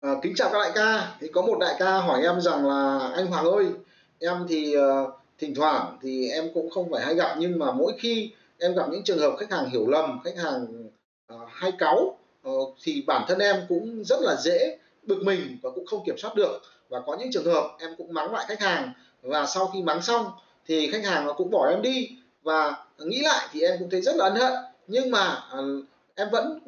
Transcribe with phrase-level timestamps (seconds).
[0.00, 1.16] À, kính chào các đại ca.
[1.20, 3.66] Thì có một đại ca hỏi em rằng là anh Hoàng ơi,
[4.18, 7.92] em thì uh, thỉnh thoảng thì em cũng không phải hay gặp nhưng mà mỗi
[7.98, 10.66] khi em gặp những trường hợp khách hàng hiểu lầm, khách hàng
[11.34, 15.70] uh, hay cáu uh, thì bản thân em cũng rất là dễ bực mình và
[15.70, 16.60] cũng không kiểm soát được.
[16.88, 18.92] Và có những trường hợp em cũng mắng lại khách hàng
[19.22, 20.26] và sau khi mắng xong
[20.66, 22.10] thì khách hàng nó cũng bỏ em đi.
[22.42, 24.52] Và nghĩ lại thì em cũng thấy rất là ân hận.
[24.86, 25.84] Nhưng mà uh,
[26.14, 26.60] em vẫn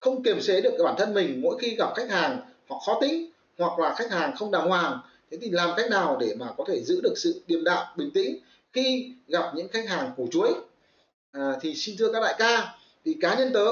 [0.00, 1.40] không kiềm chế được bản thân mình.
[1.42, 4.98] Mỗi khi gặp khách hàng họ khó tính hoặc là khách hàng không đàng hoàng.
[5.30, 8.10] Thế thì làm cách nào để mà có thể giữ được sự điềm đạm bình
[8.14, 8.38] tĩnh
[8.72, 10.54] khi gặp những khách hàng củ chuối
[11.32, 12.74] à, thì xin thưa các đại ca
[13.04, 13.66] thì cá nhân tớ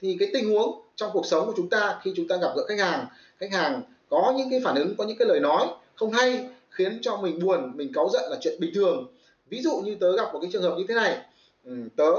[0.00, 2.64] thì cái tình huống trong cuộc sống của chúng ta khi chúng ta gặp gỡ
[2.68, 3.06] khách hàng
[3.38, 6.98] khách hàng có những cái phản ứng có những cái lời nói không hay khiến
[7.02, 9.06] cho mình buồn mình cáu giận là chuyện bình thường.
[9.46, 11.18] Ví dụ như tớ gặp một cái trường hợp như thế này.
[11.64, 12.10] Ừ, tớ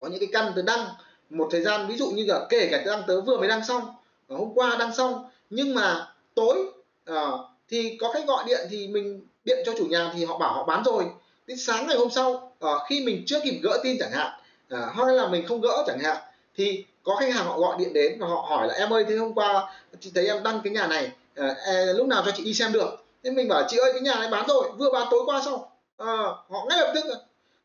[0.00, 0.86] có những cái căn tớ đăng
[1.30, 3.64] một thời gian ví dụ như là kể cả tớ đăng tớ vừa mới đăng
[3.64, 3.82] xong
[4.28, 5.30] hôm qua đăng xong.
[5.50, 6.56] Nhưng mà tối
[7.10, 10.52] uh, thì có khách gọi điện thì mình điện cho chủ nhà thì họ bảo
[10.52, 11.04] họ bán rồi.
[11.46, 14.32] Đến sáng ngày hôm sau uh, khi mình chưa kịp gỡ tin chẳng hạn
[14.68, 16.16] ờ, uh, hoặc là mình không gỡ chẳng hạn
[16.56, 19.16] thì có khách hàng họ gọi điện đến và họ hỏi là em ơi thế
[19.16, 22.54] hôm qua chị thấy em đăng cái nhà này à, lúc nào cho chị đi
[22.54, 23.04] xem được?
[23.24, 25.60] Thế mình bảo chị ơi cái nhà này bán rồi vừa bán tối qua xong.
[25.98, 26.16] À,
[26.50, 27.04] họ ngay lập tức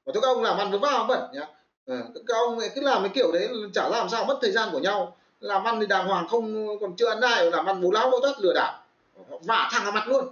[0.06, 1.48] và các ông làm ăn với vào bẩn nhá.
[1.88, 1.96] À,
[2.28, 5.16] các ông cứ làm cái kiểu đấy chả làm sao mất thời gian của nhau
[5.40, 8.20] làm ăn thì đàng hoàng không còn chưa ăn ai làm ăn bố láo bố
[8.20, 8.84] tát lừa đảo.
[9.30, 10.28] Họ vả thẳng vào mặt luôn.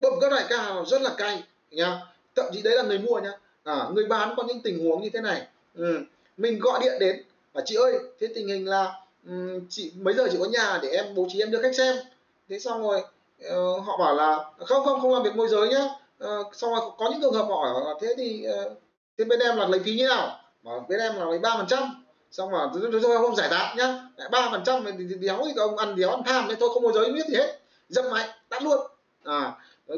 [0.00, 1.98] Bấm các đại ca rất là cay nhá.
[2.34, 3.32] Thậm chí đấy là người mua nhá.
[3.64, 5.46] À, người bán có những tình huống như thế này.
[5.74, 5.98] Ừ.
[6.36, 8.92] mình gọi điện đến và chị ơi thế tình hình là
[9.26, 11.96] um, chị mấy giờ chị có nhà để em bố trí em đưa khách xem?
[12.48, 13.02] Thế xong rồi
[13.46, 15.88] uh, họ bảo là không không không làm việc môi giới nhá.
[16.24, 18.72] Uh, xong rồi có những trường hợp họ hỏi là thế thì uh,
[19.18, 20.40] thế bên em là lấy phí như nào?
[20.62, 23.76] Bảo bên em là lấy ba phần trăm xong mà tôi tôi không giải tán
[23.76, 24.08] nhá.
[24.30, 26.92] Ba phần trăm thì đéo thì ông ăn đéo ăn tham đấy, tôi không có
[26.92, 27.60] giới biết gì hết.
[27.88, 28.80] Dâm mạnh tắt luôn.
[29.24, 29.52] À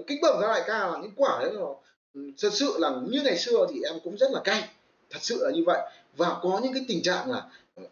[0.06, 1.62] kính bẩm các đại ca là những quả đấy là
[2.38, 4.68] thật sự là như ngày xưa thì em cũng rất là cay.
[5.10, 5.80] Thật sự là như vậy.
[6.16, 7.42] Và có những cái tình trạng là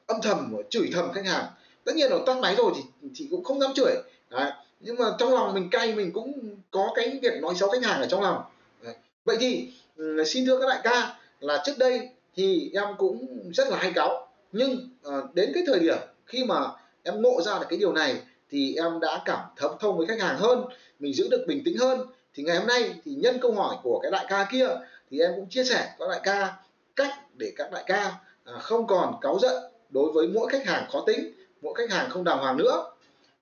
[0.06, 1.44] âm thầm chửi thầm khách hàng.
[1.84, 3.94] Tất nhiên là tắt máy rồi thì thì cũng không dám chửi.
[4.30, 4.52] Đấy.
[4.80, 8.00] nhưng mà trong lòng mình cay, mình cũng có cái việc nói xấu khách hàng
[8.00, 8.42] ở trong lòng.
[8.82, 8.94] Đấy.
[9.24, 13.68] vậy thì ừ, xin thưa các đại ca là trước đây thì em cũng rất
[13.68, 14.25] là hay cáu
[14.56, 16.60] nhưng à, đến cái thời điểm khi mà
[17.02, 20.20] em ngộ ra được cái điều này thì em đã cảm thấm thông với khách
[20.20, 20.64] hàng hơn
[20.98, 22.00] mình giữ được bình tĩnh hơn.
[22.34, 24.66] Thì ngày hôm nay thì nhân câu hỏi của cái đại ca kia
[25.10, 26.56] thì em cũng chia sẻ các đại ca
[26.96, 30.88] cách để các đại ca à, không còn cáu giận đối với mỗi khách hàng
[30.92, 32.84] khó tính mỗi khách hàng không đàng hoàng nữa.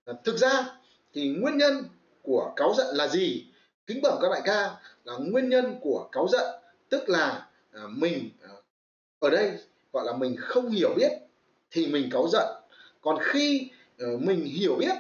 [0.04, 0.78] À, thực ra
[1.14, 1.84] thì nguyên nhân
[2.22, 3.46] của cáu giận là gì?
[3.86, 4.70] Kính bẩm các đại ca
[5.04, 6.44] là nguyên nhân của cáu giận
[6.88, 8.48] tức là à, mình à,
[9.18, 9.58] ở đây
[9.94, 11.12] gọi là mình không hiểu biết
[11.70, 12.46] thì mình cáu giận.
[13.00, 13.68] Còn khi
[13.98, 14.94] ờ, mình hiểu biết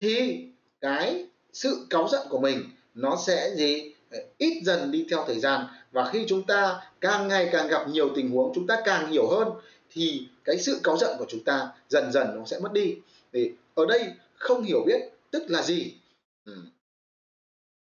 [0.00, 0.46] thì
[0.80, 2.62] cái sự cáu giận của mình
[2.94, 3.92] nó sẽ gì?
[4.10, 5.66] Ờ, ít dần đi theo thời gian.
[5.92, 9.28] Và khi chúng ta càng ngày càng gặp nhiều tình huống chúng ta càng hiểu
[9.28, 9.48] hơn
[9.90, 12.96] thì cái sự cáu giận của chúng ta dần dần nó sẽ mất đi.
[13.32, 15.94] Thì ở đây không hiểu biết tức là gì?
[16.44, 16.56] Ừ.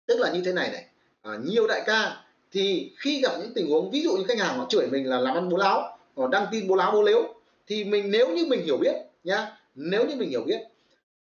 [0.05, 0.85] tức là như thế này này.
[1.21, 4.57] À, nhiều đại ca thì khi gặp những tình huống ví dụ như khách hàng
[4.57, 5.98] họ chửi mình là làm ăn bố láo
[6.31, 7.33] đăng tin bố láo bố lếu
[7.67, 10.61] thì mình nếu như mình hiểu biết nhá nếu như mình hiểu biết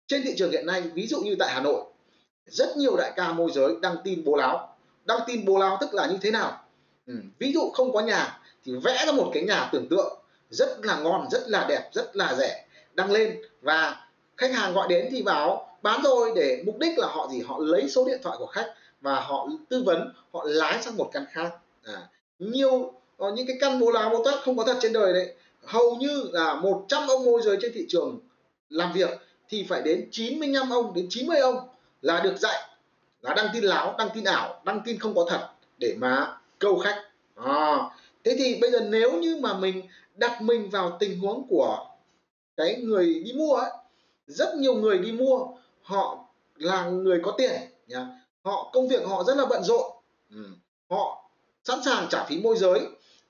[0.07, 1.85] trên thị trường hiện nay ví dụ như tại Hà Nội
[2.47, 4.77] rất nhiều đại ca môi giới đăng tin bố láo.
[5.05, 6.65] Đăng tin bố láo tức là như thế nào?
[7.07, 7.15] Ừ.
[7.39, 10.19] ví dụ không có nhà thì vẽ ra một cái nhà tưởng tượng
[10.51, 14.07] rất là ngon rất là đẹp rất là rẻ đăng lên và
[14.37, 17.43] khách hàng gọi đến thì báo bán rồi để mục đích là họ gì?
[17.47, 21.11] Họ lấy số điện thoại của khách và họ tư vấn họ lái sang một
[21.13, 21.51] căn khác.
[21.83, 25.13] À, nhiều có những cái căn bố lá bố tát không có thật trên đời
[25.13, 25.35] đấy
[25.65, 28.19] hầu như là 100 ông môi giới trên thị trường
[28.69, 29.11] làm việc
[29.49, 31.69] thì phải đến 95 ông đến 90 ông
[32.03, 32.69] là được dạy
[33.23, 35.49] là đăng tin láo đăng tin ảo đăng tin không có thật
[35.79, 37.79] để mà câu khách à,
[38.25, 39.83] thế thì bây giờ nếu như mà mình
[40.15, 41.87] đặt mình vào tình huống của
[42.57, 43.71] cái người đi mua ấy
[44.27, 45.47] rất nhiều người đi mua
[45.83, 46.25] họ
[46.57, 48.07] là người có tiền nhá
[48.45, 49.93] họ công việc họ rất là bận rộn
[50.31, 50.45] ừ.
[50.91, 51.28] họ
[51.69, 52.81] sẵn sàng trả phí môi giới.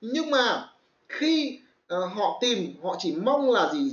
[0.00, 0.68] Nhưng mà
[1.08, 1.60] khi
[1.94, 3.92] uh, họ tìm họ chỉ mong là gì?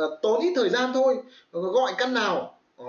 [0.00, 1.16] Uh, tốn ít thời gian thôi
[1.52, 2.86] ờ, gọi căn nào uh,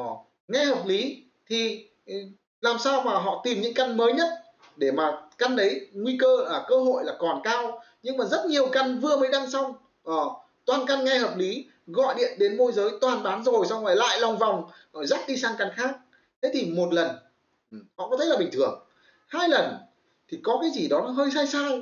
[0.47, 2.15] nghe hợp lý thì uh,
[2.61, 4.29] làm sao mà họ tìm những căn mới nhất
[4.75, 7.81] để mà căn đấy nguy cơ là cơ hội là còn cao.
[8.03, 9.73] Nhưng mà rất nhiều căn vừa mới đăng xong
[10.09, 10.31] uh,
[10.65, 13.95] toàn căn nghe hợp lý gọi điện đến môi giới toàn bán rồi xong rồi
[13.95, 14.63] lại lòng vòng
[14.93, 15.97] rồi dắt đi sang căn khác.
[16.41, 17.09] Thế thì một lần
[17.71, 18.79] ừ, họ có thấy là bình thường.
[19.27, 19.86] Hai lần
[20.29, 21.81] thì có cái gì đó nó hơi sai sai.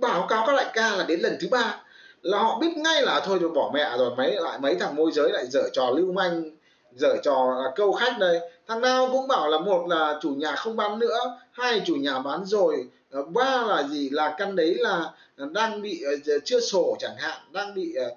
[0.00, 1.80] Báo cáo các đại ca là đến lần thứ ba,
[2.22, 5.12] là họ biết ngay là thôi rồi bỏ mẹ rồi, mấy lại mấy thằng môi
[5.12, 6.50] giới lại dở trò lưu manh,
[6.92, 8.40] dở trò là câu khách đây.
[8.66, 12.18] Thằng nào cũng bảo là một là chủ nhà không bán nữa, hai chủ nhà
[12.18, 16.96] bán rồi ờ, ba là gì là căn đấy là đang bị ờ, chưa sổ
[17.00, 18.10] chẳng hạn, đang bị ờ,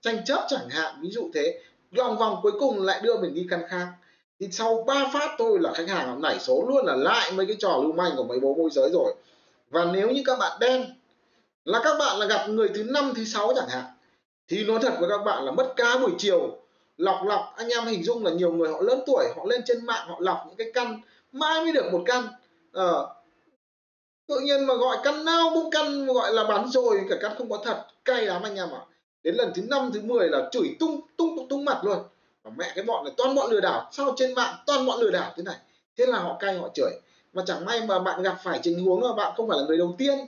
[0.00, 1.60] tranh chấp chẳng hạn, ví dụ thế.
[1.92, 3.86] Lòng vòng cuối cùng lại đưa mình đi căn khác
[4.40, 7.56] thì sau ba phát thôi là khách hàng nảy số luôn là lại mấy cái
[7.58, 9.14] trò lưu manh của mấy bố môi giới rồi.
[9.70, 10.84] Và nếu như các bạn đen
[11.64, 13.84] là các bạn là gặp người thứ năm thứ sáu chẳng hạn
[14.48, 16.58] thì nói thật với các bạn là mất cá buổi chiều.
[16.96, 19.86] Lọc lọc anh em hình dung là nhiều người họ lớn tuổi họ lên trên
[19.86, 21.00] mạng họ lọc những cái căn
[21.32, 22.24] mãi mới được một căn.
[22.72, 22.90] À,
[24.26, 27.50] tự nhiên mà gọi căn nào cũng căn gọi là bán rồi cả căn không
[27.50, 28.80] có thật cay lắm anh em ạ.
[28.80, 28.86] À.
[29.22, 31.98] đến lần thứ năm thứ 10 là chửi tung tung tung, tung mặt luôn
[32.44, 35.10] và mẹ cái bọn này toàn bọn lừa đảo sao trên mạng toàn bọn lừa
[35.10, 35.56] đảo thế này?
[35.96, 36.90] Thế là họ cay họ chửi.
[37.32, 39.78] Mà chẳng may mà bạn gặp phải tình huống mà bạn không phải là người
[39.78, 40.18] đầu tiên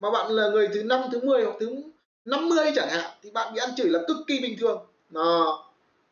[0.00, 1.82] mà bạn là người thứ năm thứ 10 hoặc thứ
[2.24, 4.86] 50 chẳng hạn thì bạn bị ăn chửi là cực kỳ bình thường.
[5.14, 5.40] À,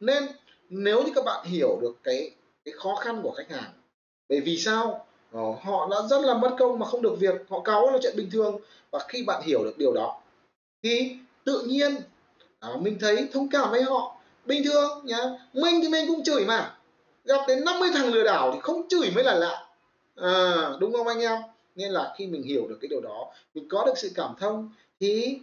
[0.01, 0.27] nên
[0.69, 2.31] nếu như các bạn hiểu được cái
[2.65, 3.73] cái khó khăn của khách hàng
[4.29, 5.07] bởi vì sao?
[5.33, 8.17] À, họ đã rất là mất công mà không được việc họ cáu là chuyện
[8.17, 8.61] bình thường.
[8.91, 10.21] Và khi bạn hiểu được điều đó
[10.83, 11.97] thì tự nhiên
[12.61, 14.16] à, mình thấy thông cảm với họ
[14.47, 15.19] bình thường nhá
[15.53, 16.75] mình thì mình cũng chửi mà.
[17.25, 19.67] Gặp đến 50 thằng lừa đảo thì không chửi mới là lạ.
[20.17, 21.39] À, đúng không anh em?
[21.75, 24.71] Nên là khi mình hiểu được cái điều đó mình có được sự cảm thông
[25.01, 25.39] thì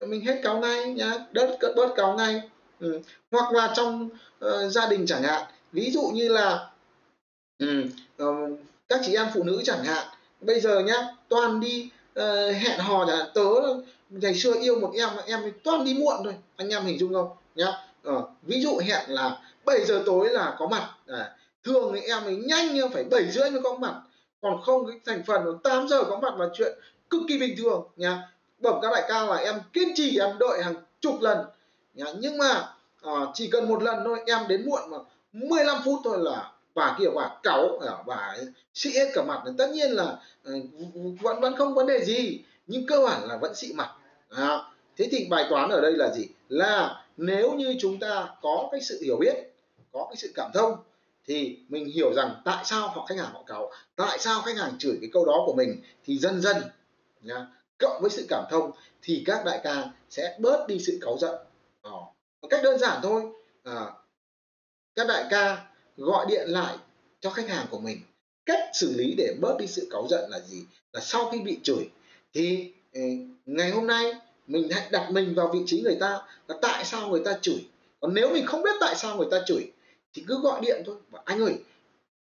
[0.00, 2.40] mình hết cáo ngay nhá đớt bớt cáo ngay
[2.80, 3.00] ừ.
[3.30, 4.08] hoặc là trong
[4.44, 5.42] uh, gia đình chẳng hạn
[5.72, 6.70] ví dụ như là
[7.58, 7.90] um,
[8.22, 8.58] uh,
[8.88, 10.06] các chị em phụ nữ chẳng hạn
[10.40, 13.26] bây giờ nhá toàn đi uh, hẹn hò chẳng hạn.
[13.34, 13.44] Tớ
[14.10, 16.34] ngày xưa yêu một em em toàn đi muộn thôi.
[16.56, 17.28] Anh em hình dung không?
[17.54, 17.72] Nhá.
[18.02, 20.90] Ờ, ví dụ hẹn là 7 giờ tối là có mặt.
[21.06, 23.94] À, thường thì em ấy nhanh phải 7 rưỡi mới có mặt.
[24.40, 26.78] Còn không cái thành phần 8 giờ có mặt là chuyện
[27.10, 28.28] cực kỳ bình thường nha
[28.58, 31.38] bẩm các đại ca là em kiên trì em đợi hàng chục lần
[31.94, 32.06] nhá.
[32.18, 32.68] nhưng mà
[33.02, 34.98] à, chỉ cần một lần thôi em đến muộn mà
[35.32, 38.36] 15 phút thôi là bà kia bà cáu ờ, bà
[38.74, 39.42] sĩ hết cả mặt.
[39.58, 40.16] Tất nhiên là
[41.20, 43.90] vẫn vẫn không vấn đề gì nhưng cơ bản là vẫn xị mặt.
[44.30, 44.58] À,
[44.96, 46.28] thế thì bài toán ở đây là gì?
[46.48, 49.34] Là nếu như chúng ta có cái sự hiểu biết
[49.92, 50.76] có cái sự cảm thông
[51.26, 54.78] thì mình hiểu rằng tại sao họ khách hàng họ cáu tại sao khách hàng
[54.78, 56.56] chửi cái câu đó của mình thì dần dần
[57.22, 57.46] nhá,
[57.78, 58.70] cộng với sự cảm thông
[59.02, 61.34] thì các đại ca sẽ bớt đi sự cáu giận.
[61.82, 62.12] Đó.
[62.42, 63.22] một cách đơn giản thôi
[63.64, 63.86] à,
[64.94, 66.76] các đại ca gọi điện lại
[67.20, 68.00] cho khách hàng của mình.
[68.46, 70.64] Cách xử lý để bớt đi sự cáu giận là gì?
[70.92, 71.90] Là sau khi bị chửi
[72.34, 73.00] thì ừ,
[73.46, 74.12] ngày hôm nay
[74.46, 77.66] mình hãy đặt mình vào vị trí người ta là tại sao người ta chửi?
[78.00, 79.70] Còn nếu mình không biết tại sao người ta chửi
[80.14, 80.96] thì cứ gọi điện thôi.
[81.10, 81.54] Và anh ơi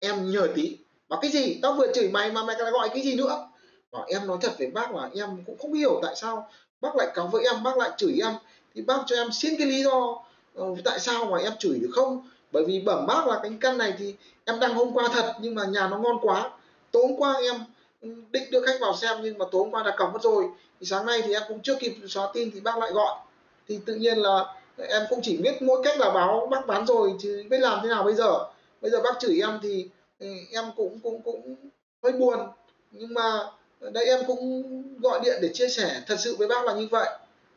[0.01, 0.77] em nhờ tí.
[1.09, 1.59] Mà cái gì?
[1.63, 3.49] Tao vừa chửi mày mà mày lại gọi cái gì nữa?
[3.91, 6.51] Và em nói thật với bác là em cũng không hiểu tại sao
[6.81, 8.33] bác lại cáu với em bác lại chửi em.
[8.75, 10.25] Thì bác cho em xin cái lý do
[10.59, 12.29] uh, tại sao mà em chửi được không?
[12.53, 14.15] Bởi vì bẩm bác là cái căn này thì
[14.45, 16.51] em đăng hôm qua thật nhưng mà nhà nó ngon quá.
[16.91, 17.55] Tối hôm qua em
[18.01, 20.45] ừ, định đưa khách vào xem nhưng mà tối hôm qua đã cọc mất rồi
[20.81, 23.19] thì sáng nay thì em cũng chưa kịp xóa tin thì bác lại gọi.
[23.69, 24.55] Thì tự nhiên là
[24.89, 27.89] em cũng chỉ biết mỗi cách là báo bác bán rồi chứ biết làm thế
[27.89, 28.39] nào bây giờ.
[28.81, 29.89] Bây giờ bác chửi em thì,
[30.19, 31.57] ừ, em cũng cũng cũng
[32.03, 32.39] hơi buồn.
[32.91, 34.63] Nhưng mà đây em cũng
[35.01, 37.09] gọi điện để chia sẻ thật sự với bác là như vậy.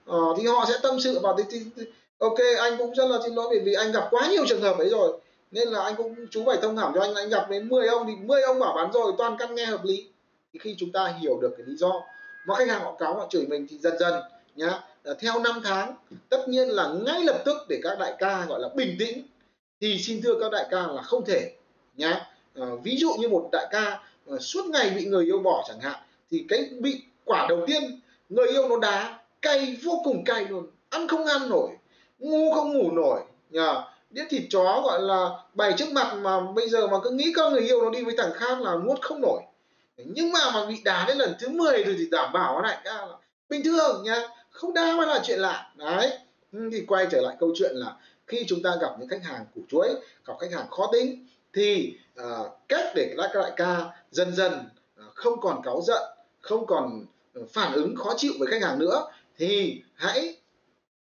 [0.05, 1.83] Ờ, thì họ sẽ tâm sự vào thì, thì, thì
[2.17, 4.77] ok anh cũng rất là xin lỗi bởi vì anh gặp quá nhiều trường hợp
[4.77, 5.19] ấy rồi.
[5.51, 8.07] Nên là anh cũng chú phải thông cảm cho anh anh gặp đến 10 ông
[8.07, 10.07] thì 10 ông bảo bán rồi toàn căn nghe hợp lý.
[10.53, 11.91] Thì khi chúng ta hiểu được cái lý do
[12.45, 14.13] mà khách hàng họ cáo họ chửi mình thì dần dần
[14.55, 14.79] nhá.
[15.19, 15.95] Theo năm tháng
[16.29, 19.23] tất nhiên là ngay lập tức để các đại ca gọi là bình tĩnh.
[19.81, 21.51] Thì xin thưa các đại ca là không thể
[21.95, 22.27] nhá.
[22.55, 25.79] À, ví dụ như một đại ca à, suốt ngày bị người yêu bỏ chẳng
[25.79, 25.99] hạn
[26.31, 30.67] thì cái bị quả đầu tiên người yêu nó đá cay vô cùng cay luôn
[30.89, 31.69] ăn không ăn nổi
[32.19, 33.83] ngu không ngủ nổi nhờ.
[34.09, 37.53] Đĩa thịt chó gọi là bày trước mặt mà bây giờ mà cứ nghĩ con
[37.53, 39.41] người yêu nó đi với thằng khác là nuốt không nổi
[40.05, 43.07] nhưng mà mà bị đá đến lần thứ 10 rồi thì đảm bảo lại là
[43.49, 45.71] bình thường nha không đá mới là chuyện lạ.
[45.75, 46.17] Đấy
[46.51, 47.95] ừ, thì quay trở lại câu chuyện là
[48.27, 49.89] khi chúng ta gặp những khách hàng củ chuối
[50.25, 55.15] gặp khách hàng khó tính thì uh, cách để các đại ca dần dần uh,
[55.15, 56.03] không còn cáu giận
[56.41, 60.37] không còn ờ, phản ứng khó chịu với khách hàng nữa thì hãy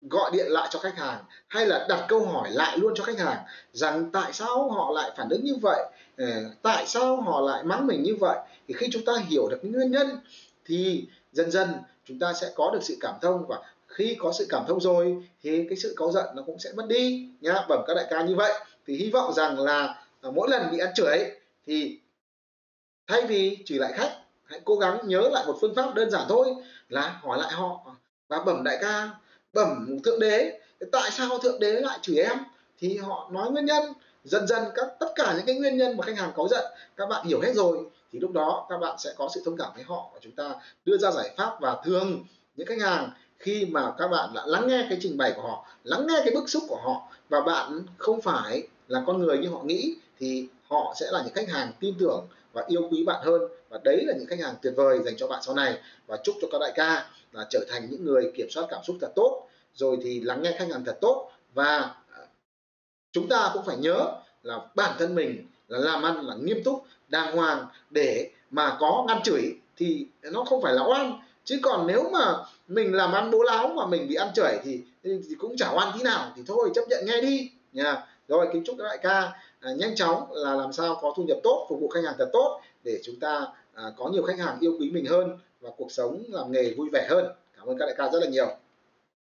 [0.01, 3.19] gọi điện lại cho khách hàng hay là đặt câu hỏi lại luôn cho khách
[3.19, 3.37] hàng
[3.73, 6.27] rằng tại sao họ lại phản ứng như vậy ờ,
[6.61, 9.91] tại sao họ lại mắng mình như vậy, thì khi chúng ta hiểu được nguyên
[9.91, 10.19] nhân
[10.65, 11.73] thì dần dần
[12.05, 15.23] chúng ta sẽ có được sự cảm thông và khi có sự cảm thông rồi
[15.43, 17.65] thì cái sự cáu giận nó cũng sẽ mất đi nhá.
[17.69, 18.53] Bẩm các đại ca như vậy
[18.87, 21.31] thì hy vọng rằng là à, mỗi lần bị ăn chửi
[21.67, 21.99] thì
[23.07, 26.25] thay vì chửi lại khách, hãy cố gắng nhớ lại một phương pháp đơn giản
[26.29, 26.47] thôi
[26.89, 27.95] là hỏi lại họ
[28.27, 29.09] và bẩm đại ca
[29.53, 30.59] bẩm thượng đế.
[30.91, 32.37] Tại sao thượng đế lại chửi em?
[32.79, 33.93] Thì họ nói nguyên nhân,
[34.23, 36.65] dần dần các, tất cả những cái nguyên nhân mà khách hàng có giận,
[36.97, 37.77] các bạn hiểu hết rồi,
[38.11, 40.55] thì lúc đó các bạn sẽ có sự thông cảm với họ và chúng ta
[40.85, 44.67] đưa ra giải pháp và thường những khách hàng khi mà các bạn đã lắng
[44.67, 47.83] nghe cái trình bày của họ, lắng nghe cái bức xúc của họ và bạn
[47.97, 51.71] không phải là con người như họ nghĩ thì họ sẽ là những khách hàng
[51.79, 53.41] tin tưởng và yêu quý bạn hơn.
[53.69, 55.77] Và đấy là những khách hàng tuyệt vời dành cho bạn sau này.
[56.07, 58.95] Và chúc cho các đại ca là trở thành những người kiểm soát cảm xúc
[59.01, 61.31] thật tốt rồi thì lắng nghe khách hàng thật tốt.
[61.53, 61.77] Và
[62.11, 62.19] à,
[63.11, 64.05] chúng ta cũng phải nhớ
[64.43, 67.65] là bản thân mình là làm ăn là nghiêm túc đàng hoàng.
[67.89, 71.19] Để mà có ngăn chửi thì nó không phải là oan.
[71.45, 72.35] Chứ còn nếu mà
[72.67, 75.97] mình làm ăn bố láo mà mình bị ăn chửi thì, thì cũng chả oan
[75.97, 76.33] tí nào.
[76.35, 77.51] Thì thôi chấp nhận nghe đi.
[77.73, 81.23] Nha rồi kính chúc các đại ca à, nhanh chóng là làm sao có thu
[81.23, 84.39] nhập tốt phục vụ khách hàng thật tốt để chúng ta à, có nhiều khách
[84.39, 87.25] hàng yêu quý mình hơn và cuộc sống làm nghề vui vẻ hơn.
[87.57, 88.47] Cảm ơn các đại ca rất là nhiều.